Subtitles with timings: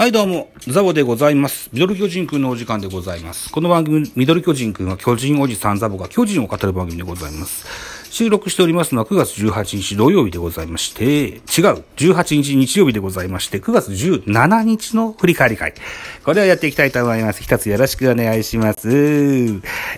[0.00, 1.68] はい、どうも、ザボでございます。
[1.74, 3.52] ミドル巨人くんのお時間でございます。
[3.52, 7.66] この番組、ミドル巨人くんは巨人おじさんザボが巨人を語る番組でございます。
[8.10, 11.40] 収録しておりますのは9月18日土曜日でございまして、違う、
[11.98, 15.74] 18日日曜日でございまして、9月17日の振り返り会。
[16.24, 17.42] これをやっていきたいと思います。
[17.42, 18.88] 一つよろしくお願いします。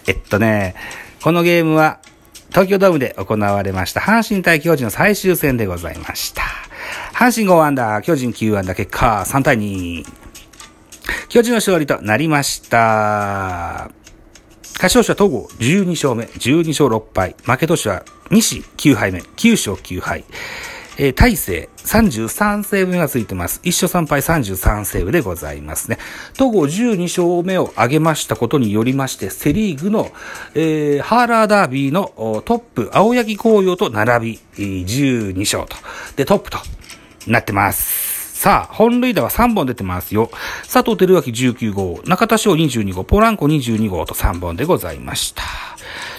[0.09, 0.75] えっとね、
[1.23, 2.01] このゲームは、
[2.51, 6.43] 東京ドームで行われました阪神対巨人の最終戦でございました。
[7.15, 10.05] 阪神5アンダー、巨人9アンダー、結果3対2。
[11.29, 13.91] 巨人の勝利となりました。
[14.75, 17.37] 勝ち投手は東郷12勝目、12勝6敗。
[17.45, 20.25] 負け投手は西9敗目、9勝9敗。
[20.99, 23.61] えー、大勢33セーブ目がついてます。
[23.65, 25.99] 1勝3敗33セーブでございますね。
[26.35, 30.11] 東郷12勝目を挙げましたことによりまして、セリーグの、
[30.55, 35.77] えー、ハーラーダービーのおトップ、青柳紅葉と並び、12勝と。
[36.17, 36.59] で、トップと
[37.27, 38.41] なってます。
[38.43, 40.31] さあ、本塁打は3本出てますよ。
[40.63, 45.45] 佐藤輝明19号、中田翔22号、ポランコ22号と3本でございました。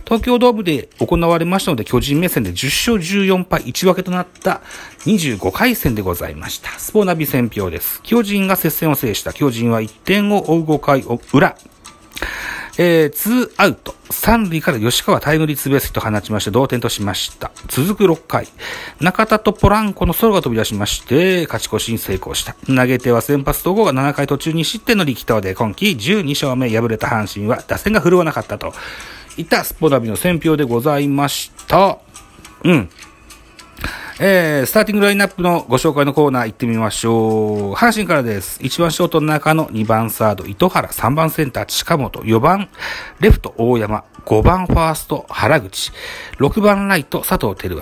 [0.06, 4.62] 東京ドームで行われましたので、巨人目線で10勝14敗1分けとなった
[5.06, 6.70] 25回戦でございました。
[6.80, 8.02] スポナビ戦票です。
[8.04, 11.58] 巨人が接戦を制した巨人は1点を追う5回裏。
[12.78, 13.94] えー、ツーアウト。
[14.10, 17.52] 三塁から吉川タイムリーツーベースヒット放ちまして同点としました。
[17.68, 18.48] 続く6回。
[19.00, 22.56] 中田とポランコのソロが飛び出しまして、勝ち越しに成功した。
[22.68, 28.74] 投げ手は先発統合が7回途中に失点の力投で今季12勝目敗れた阪神は打線が振るわなかったと。
[29.38, 31.98] いったスポナビの選評でございました。
[32.64, 32.90] うん。
[34.20, 37.74] えー、スターティングラインナップのご紹介のコーナー行ってみましょう。
[37.74, 38.60] 阪神からです。
[38.60, 42.70] 1番ショートの中の2番サード、糸原、3番センター、近本、4番
[43.22, 45.92] レフト、大山、5番ファースト、原口、
[46.38, 47.76] 6番ライト、佐藤輝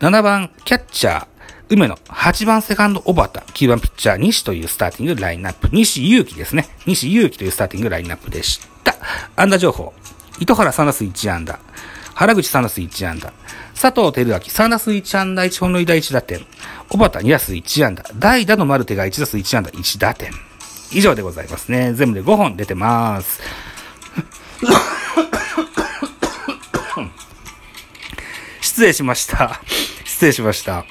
[0.00, 1.26] 明、7番キャッチャー、
[1.70, 5.70] 梅野、8番セカンド、小畑、9番ピッチャー、西というスターティングラインナップ。
[5.72, 6.68] 西祐希ですね。
[6.86, 8.94] 西祐希というスターティングラインナップでした。
[9.34, 9.92] 安打情報。
[10.38, 11.58] 糸原3打数1安打。
[12.14, 13.32] 原口3打数1安打。
[13.74, 16.40] 佐藤輝明3打数1安打1本塁打1打点。
[16.88, 18.04] 小畑2打数1安打。
[18.18, 20.30] 代打のマルテが1打数1安打1打点。
[20.92, 21.92] 以上でございますね。
[21.92, 23.40] 全部で5本出てます。
[28.60, 29.60] 失礼しました。
[30.04, 30.84] 失礼しました。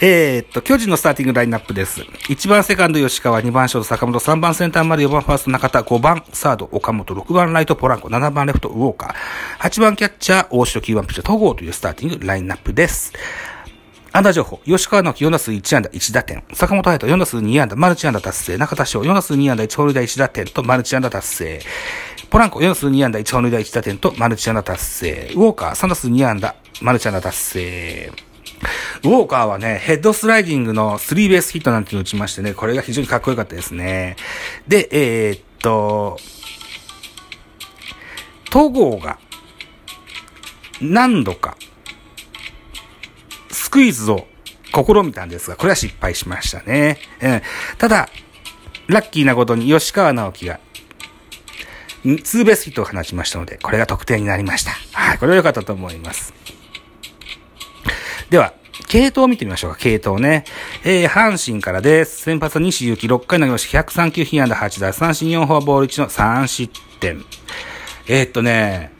[0.00, 2.02] えー、っと、巨人のスターティングラインナップです。
[2.02, 13.12] 1番セカンド吉川、2番ショート坂本、3番センター丸、4番ファースト中田、5番サード岡本、6番ライトポランコ、7番レフトウォーカー、8番キャッチャー大城、9番ピッチャー戸郷というスターティングラインナップです。
[14.12, 14.60] 安打情報。
[14.64, 16.44] 吉川の4打数1安打1打点。
[16.52, 18.56] 坂本隼人4打数2安打、マルチ安打達成。
[18.56, 21.60] 中田翔4打数2安打1本塁打1打点とマルチ安打達成。
[22.30, 25.32] ポランコ4打数2安打1本塁打1打点とマルチ安打達成。
[25.34, 28.27] ウォーカー3打数2安打、マルチ安打達成。
[29.04, 34.16] ウォーカーはね、ヘッドスライディングのスリーベースヒットなんていうのを打ちましてね、これが非常にかっこよかったですね。
[34.66, 36.18] で、えー、っと、
[38.50, 39.18] 戸郷が
[40.80, 41.56] 何度か
[43.50, 44.26] スクイズを
[44.74, 46.98] 試みたんですが、これは失敗しましたね。
[47.20, 47.42] うん、
[47.78, 48.08] ただ、
[48.86, 50.60] ラッキーなことに吉川直樹が
[52.24, 54.70] ツーベースヒットを放ちましたので、これが得点になりました。
[54.92, 56.32] はい、これは良かったと思います。
[58.30, 58.52] では、
[58.88, 60.44] 系統を見てみましょうか、系統ね。
[60.84, 62.20] えー、阪神からです。
[62.22, 63.80] 先発は西勇輝6回投げました。
[63.80, 67.24] 103球被安打8打、三振4フォアボール1の3失点。
[68.06, 68.92] えー、っとね、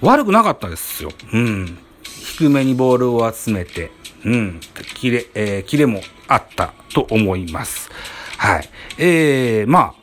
[0.00, 1.10] 悪くなかったですよ。
[1.32, 1.78] うん。
[2.04, 3.90] 低めにボールを集めて、
[4.24, 4.60] うん。
[4.94, 7.90] キレ、えー、キレもあったと思います。
[8.36, 8.68] はい。
[8.98, 9.94] えー、まあ、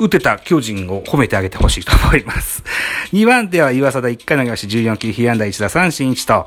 [0.00, 2.64] 打てた巨人を褒めてあげてほしいと思います。
[3.12, 6.46] 2番手は岩貞1回投げまし14球、被安打1打三振1と、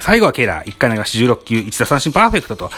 [0.00, 2.70] 最後はケラー1回投げまし16球、1打三振パーフェクトと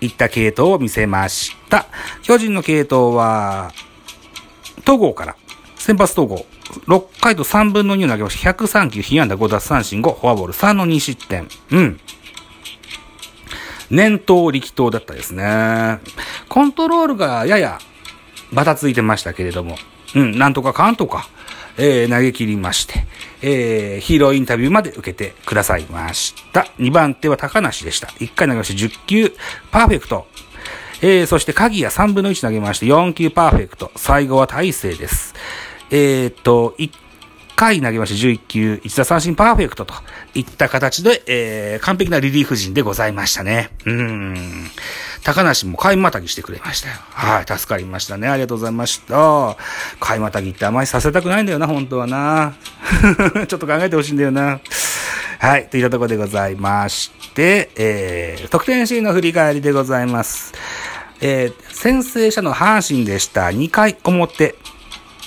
[0.00, 1.86] いった系統を見せました。
[2.22, 3.72] 巨人の系統は、
[4.86, 5.36] 戸郷から、
[5.76, 6.46] 先発戸郷、
[6.86, 11.48] 6回と3分の2を投げまして103球、被安打5奪三振5、フォアボール3の2失点。
[11.70, 12.00] うん。
[13.90, 15.98] 念頭力投だったですね。
[16.48, 17.78] コントロールがやや
[18.52, 19.76] バタついてましたけれども、
[20.14, 21.28] うん、なんとかかんとか、
[21.76, 23.06] えー、投げ切りまして、
[23.42, 26.66] えー、ヒーローインタビューまで受けてくださいました。
[26.78, 28.08] 2番手は高梨でした。
[28.08, 29.32] 1回投げまして10球、
[29.70, 30.26] パーフェクト。
[31.02, 33.90] えー、そして鍵谷3分の1投げまして4球パーフェクト。
[33.96, 35.34] 最後は大勢です。
[35.90, 36.90] えー、っと、1
[37.60, 39.92] 回投げまして11球、1打三振パーフェクトと
[40.34, 43.68] いった形で、えー、完璧なリリーフ陣でございましたね。
[43.84, 44.34] うん。
[45.22, 46.94] 高梨も買いまたぎしてくれましたよ。
[47.10, 48.28] はい、助かりましたね。
[48.28, 49.58] ありがとうございました。
[50.00, 52.54] 買いまたぎってあまりさせたくないんだよな、本当はな。
[53.46, 54.58] ちょっと考えてほしいんだよな。
[55.38, 55.68] はい。
[55.68, 60.54] といったところでございまして、えー、得点シーンの振り返りでございます。
[61.20, 63.48] えー、先制者の阪神でした。
[63.48, 64.54] 2回表。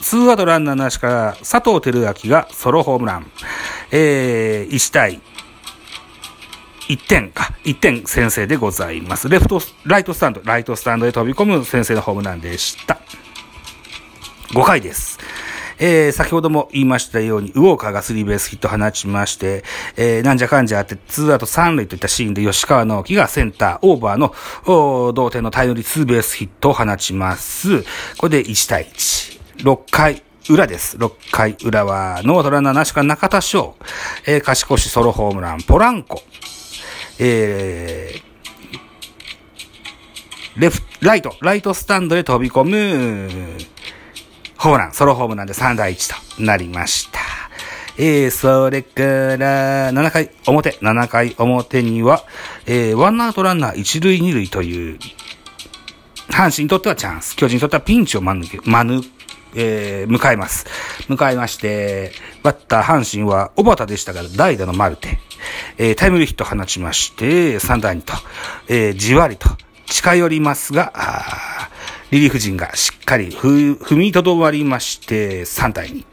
[0.03, 3.31] ツーアウトランナーなしから佐藤輝明がソロホームラン。
[3.89, 5.21] えー、1対
[6.89, 9.29] 1点か、1点先制でございます。
[9.29, 12.99] レフト、ライトスタンド、ライトスタンドへ飛び込む先制のホームランでした。
[14.49, 15.19] 5回です。
[15.79, 19.63] えー、先ほども言いましたように、ウォーカーがスリーベースヒット放ちまして、
[19.95, 24.35] えー、なんじゃかんじゃあって、ツーアウト三塁といったシーンで吉川直樹がセンター、オーバーの、
[25.13, 27.83] 同点のタイムリーツーベースヒットを放ちます。
[28.17, 29.42] これで1対1。
[29.57, 30.97] 6回裏です。
[30.97, 33.75] 6回裏は、ノートランナーなしか中田翔、
[34.25, 36.21] えー、勝ち越しソロホームラン、ポランコ、
[37.19, 43.29] えー、レフ、ライト、ライトスタンドで飛び込む、
[44.57, 47.19] ホームラン、ソロホームランで3対1となりました。
[47.97, 49.03] えー、それか
[49.37, 52.23] ら、7回表、7回表には、
[52.65, 54.99] えー、ワンアウトランナー1塁2塁という、
[56.29, 59.01] 阪神にとってはチャンス、巨人にとってはピンチをまぬけ、まぬ、
[59.55, 60.65] えー、迎えます。
[61.09, 62.11] 迎えまして、
[62.43, 65.19] バッター阪神は、小畑でしたが、代打のマルテ、
[65.77, 68.13] えー、タイムリーヒット放ちまして、3対2と、
[68.67, 69.49] えー、じわりと
[69.85, 70.93] 近寄りますが、
[72.11, 76.05] リリーフ陣がしっかり踏みとどまりまして、3対2。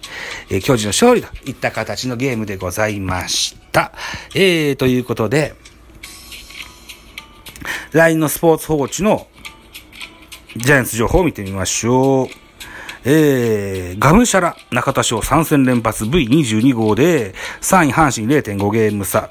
[0.50, 3.92] えー、巨人の勝利といった形のゲームでございました。
[4.34, 5.54] えー、ということで、
[7.92, 9.26] LINE のスポーツ報知の
[10.56, 12.49] ジャイアンツ情報を見てみましょう。
[13.04, 19.30] えー、ガムシャラ、中田翔3戦連発 V22 号で、3位阪神0.5ゲーム差。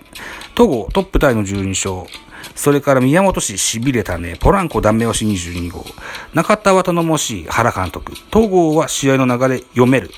[0.55, 2.09] 戸郷トップタイの12勝。
[2.55, 5.85] それから宮本氏痺れたね、ポランコダメ押し22号。
[6.33, 8.13] 中田は頼もしい原監督。
[8.33, 10.09] 東郷は試合の流れ読める。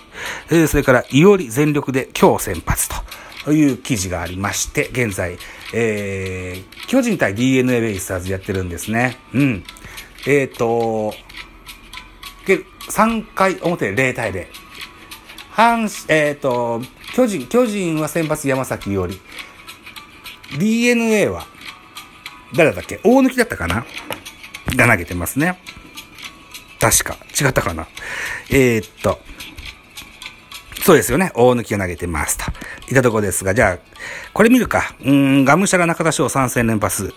[0.50, 2.90] えー、それから、いおり全力で今日先発
[3.44, 5.38] という記事がありまして、現在、
[5.74, 9.18] えー、巨人対 DNA ベイスターズやってるんですね。
[9.34, 9.64] うん。
[10.26, 11.14] えっ、ー、と、
[12.46, 14.48] 3回表0対0。
[15.54, 16.82] 阪神えっ、ー、と、
[17.14, 19.20] 巨人、巨人は先発山崎より、
[20.58, 21.46] DNA は
[22.56, 23.00] 誰だっけ？
[23.04, 23.86] 大抜きだったかな？
[24.76, 25.60] が投げてますね。
[26.80, 27.18] 確か。
[27.40, 27.88] 違ったかな？
[28.50, 29.20] えー、っと、
[30.84, 31.32] そうですよね。
[31.36, 32.46] 大抜きが投げてますと。
[32.90, 33.80] いたとこですが、じゃあ、
[34.34, 34.96] これ見るか。
[35.06, 37.14] うん、ガムシャラ中田賞参戦連発。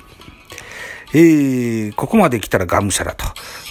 [1.15, 3.25] えー、ここまで来たらガムシャラと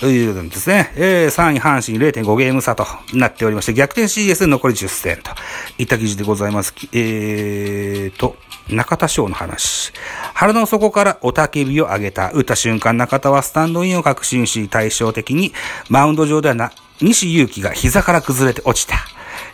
[0.03, 0.91] というのですね。
[0.97, 5.31] えー、3位阪神0.5ゲーム差となっておりまして、逆転 CS 残り10戦と
[5.77, 6.75] いった記事でございます。
[6.91, 8.35] えーと、
[8.69, 9.94] 中田翔の話。
[10.33, 12.31] 腹の底からおたけびを上げた。
[12.31, 15.53] 打った瞬間中田はスタンドインを確信し、対照的に
[15.88, 18.97] マウンド上ではな、西祐希が膝から崩れて落ちた。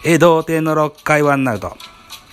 [0.03, 1.77] えー、同点の6回ワンアウト。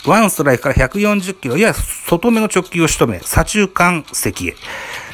[0.07, 4.55] ワンストライクから140キロいや外目の直球を仕留め、左中間席へ。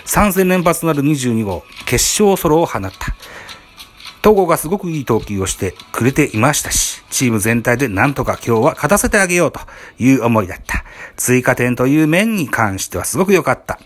[0.05, 3.15] 3戦連発となる22号、決勝ソロを放った。
[4.23, 9.61] 東郷がすごくいい投球をしてくれていましたし、チーム全体でなんとか今日は勝たせてあげようと
[9.99, 10.85] いう思いだった。
[11.17, 13.81] 追加点という面に関してはすごく良かった。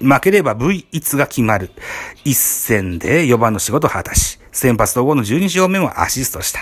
[0.00, 1.70] 負ければ V1 が決まる。
[2.24, 6.60] 一戦で4番の仕事を果たし、先発統合の12勝目もアシストした。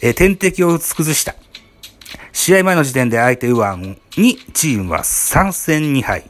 [0.00, 1.34] え天敵を崩した。
[2.42, 3.76] 試合前の時点で相手右腕
[4.20, 6.24] にチームは3戦2敗。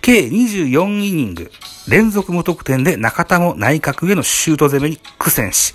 [0.00, 1.50] 計24イニング
[1.88, 5.74] 連続無得点で中田も内角へのシュート攻めに苦戦し、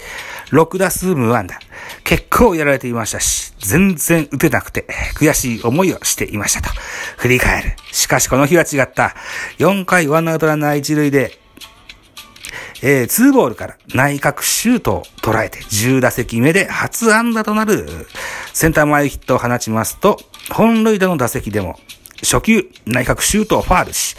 [0.52, 1.60] 6打数無安打。
[2.06, 6.70] 結構やられていましたし、全然打てなくて悔しい思いをしていましたと。
[7.18, 7.76] 振り返る。
[7.92, 9.14] しかしこの日は違った。
[9.58, 11.38] 4回ワンアウトランナー1塁で
[12.84, 17.86] えー、2ボールから内角シュートを捉えて10打席目で初安打となる
[18.54, 20.18] センター前ヒットを放ちますと、
[20.52, 21.80] 本塁打の打席でも
[22.22, 24.16] 初球内角シュートをファールし、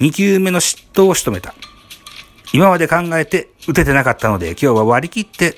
[0.00, 1.54] 2球目の失投を仕留めた。
[2.52, 5.54] 今まで考えて打ててなかったので今日は割り切って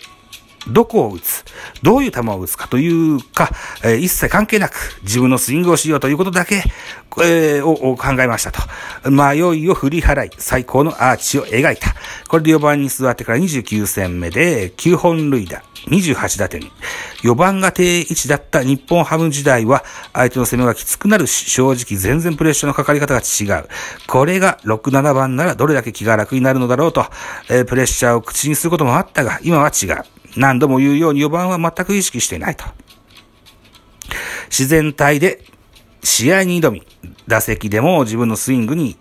[0.69, 1.45] どこを打つ、
[1.83, 3.51] どういう球を打つかというか、
[3.83, 6.63] えー、一切関係なく自分のスイングをしようということだけ、
[7.23, 8.61] えー、を考えましたと。
[9.11, 11.95] 迷いを振り払い、最高のアーチを描いた。
[12.29, 16.63] これで4番に座ってから29戦目で9本塁打、28打点。
[17.23, 23.69] 4番が定位置だった日本ハム時代は、相手の攻めがきつくなるし、正直全然プレッシャーのかかり方が違う。
[24.07, 27.07] これが6、7番ならどれだけ気が楽になるのだろうと、
[27.49, 30.05] えー、プレッシャーを口にすることもあったが、今は違う。
[30.37, 32.65] 何度も言うように4番は全く意識していないと。
[34.49, 35.45] 自然体で
[36.03, 36.87] 試合に挑み、
[37.27, 38.97] 打席でも自分のスイングに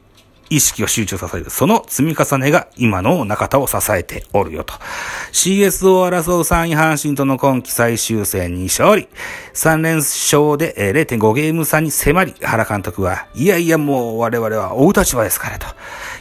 [0.49, 1.49] 意識を集中させる。
[1.49, 4.73] その積み重ねが今の中田を支えておるよと。
[5.31, 9.07] CS を争う3位阪神との今季最終戦に勝利。
[9.53, 15.67] 3連勝で0.5ゲーム差に迫り、原監督は、いやいやもう我々は追う立場ですからと。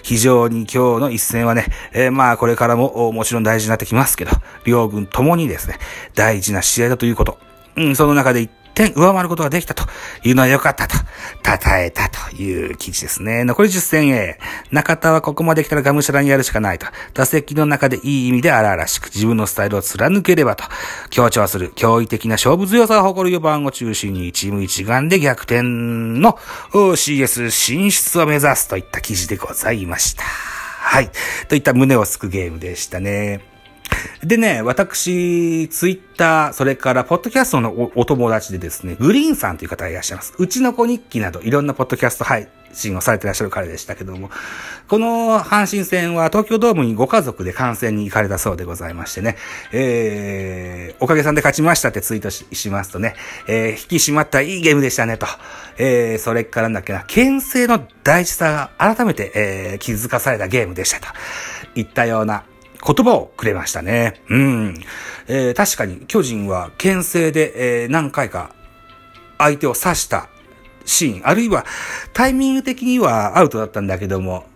[0.03, 4.33] 非常に今日の一戦はね、えー、まあこれからももちろん大事になってきますけど、
[4.65, 5.79] 両軍ともにですね、
[6.15, 7.39] 大事な試合だということ。
[7.77, 9.85] うん、その中で点上回ることができたと
[10.23, 13.43] いうのは良かったと、称えたという記事ですね。
[13.43, 14.39] 残り10戦へ。
[14.71, 16.87] 中田はここまで来たらがむしゃらにやるしかないと。
[17.13, 20.63] 打席の中でいい意味で荒々しく自分のスタイルを貫ければと
[21.11, 26.39] 強調する驚異的な勝負強さを誇る4番を中心にチーム一丸で逆転の
[26.73, 30.23] CS 進出を目指すといった記事でございました。
[30.23, 31.11] はい。
[31.49, 33.58] といった胸をすくゲームでしたね。
[34.25, 40.35] でね、私、ツイッター、それからポッドキャストのお友達でですね、グリーンさんという方がいらっしゃいます。
[40.39, 44.31] うちの子日記などいろんなポッドキャスト配信をされてらっしゃる彼でしたけども、
[44.89, 49.37] この阪神戦は東京ドームにご家族で観戦に行かれたそうでございましてね、
[49.73, 53.15] えー、おかげさんで勝ちましたってツイートししますとね、
[53.47, 55.27] えー、引き締まったいいゲームでしたねと、
[55.79, 61.07] えー、それからなんだっけな、牽制の大事さが改めて、えー、気づかされたゲームでしたと、
[61.75, 62.45] いったような
[62.87, 64.21] 言葉をくれましたね。
[64.29, 64.75] うん。
[65.27, 68.55] えー、確かに巨人は牽制で、えー、何回か
[69.39, 70.29] 相手を刺した
[70.85, 71.67] シーン、あるいは
[72.13, 74.47] タイミング的にはアウトだったんだけども、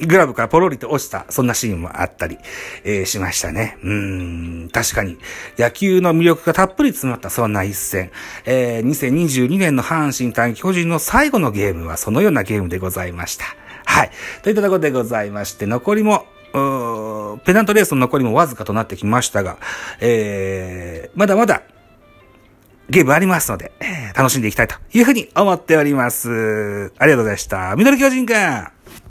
[0.00, 2.38] グラブからポロリと落ちた、そんなシーンもあったり、
[2.84, 3.78] えー、しましたね。
[3.82, 5.18] うん、確かに、
[5.58, 8.10] 野球の魅力がたっぷり詰まったそんな一戦。
[8.44, 13.44] えー、2022年の阪神対巨人の最後のゲームはそのようなゲームでございました。
[13.84, 14.10] はい。
[14.42, 19.58] といったところでございまして、残りもペナントレースの残りもわずかとなってきましたが、
[20.00, 21.62] えー、まだまだ
[22.90, 23.72] ゲームありますので、
[24.16, 26.92] 楽しんでいきたいというふうに思っております。
[26.98, 27.76] ありがとうございました。
[27.76, 28.77] ミドル巨人くん